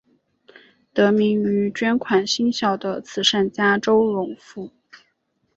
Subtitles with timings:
[0.95, 4.71] 得名于捐款兴校的慈善家周荣富。